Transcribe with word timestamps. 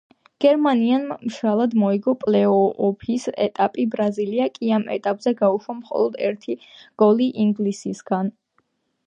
გერმანიამ 0.43 1.03
მშრალად 1.25 1.75
მოიგო 1.81 2.15
პლეი-ოფის 2.23 3.27
ეტაპი, 3.45 3.85
ბრაზილია 3.97 4.49
კი 4.57 4.73
ამ 4.79 4.87
ეტაპზე 4.97 5.35
გაუშვა 5.43 5.77
მხოლოდ 5.83 6.19
ერთი 6.31 6.59
გოლი 7.05 7.31
ინგლისისგან. 7.47 8.35